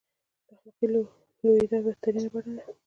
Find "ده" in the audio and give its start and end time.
2.57-2.63